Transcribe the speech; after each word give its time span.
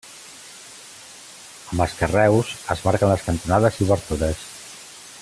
Amb 1.75 1.85
els 1.85 1.93
carreus 1.99 2.51
es 2.77 2.83
marquen 2.89 3.13
les 3.15 3.29
cantonades 3.29 3.79
i 3.83 3.89
obertures. 3.91 4.47